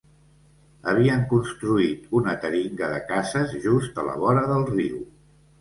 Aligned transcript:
Havien 0.93 1.19
construït 1.33 2.09
una 2.21 2.35
teringa 2.45 2.89
de 2.97 3.03
cases 3.13 3.55
just 3.69 4.03
a 4.05 4.07
la 4.11 4.17
vora 4.25 4.49
del 4.55 4.67
riu. 4.73 4.99